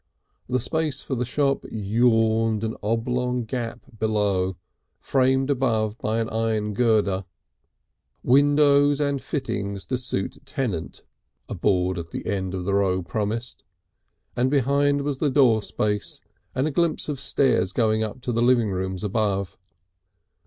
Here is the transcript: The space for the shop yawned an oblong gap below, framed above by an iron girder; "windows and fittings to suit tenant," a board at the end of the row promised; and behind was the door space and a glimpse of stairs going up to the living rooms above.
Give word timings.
The 0.49 0.59
space 0.59 1.01
for 1.03 1.13
the 1.13 1.25
shop 1.25 1.63
yawned 1.71 2.63
an 2.63 2.75
oblong 2.81 3.43
gap 3.45 3.81
below, 3.99 4.57
framed 4.99 5.51
above 5.51 5.95
by 5.99 6.17
an 6.17 6.27
iron 6.31 6.73
girder; 6.73 7.23
"windows 8.23 8.99
and 8.99 9.21
fittings 9.21 9.85
to 9.85 9.99
suit 9.99 10.39
tenant," 10.43 11.03
a 11.47 11.53
board 11.53 11.99
at 11.99 12.09
the 12.09 12.25
end 12.25 12.55
of 12.55 12.65
the 12.65 12.73
row 12.73 13.03
promised; 13.03 13.63
and 14.35 14.49
behind 14.49 15.03
was 15.03 15.19
the 15.19 15.29
door 15.29 15.61
space 15.61 16.19
and 16.55 16.65
a 16.67 16.71
glimpse 16.71 17.07
of 17.07 17.19
stairs 17.19 17.71
going 17.71 18.01
up 18.01 18.21
to 18.21 18.31
the 18.31 18.41
living 18.41 18.71
rooms 18.71 19.03
above. 19.03 19.55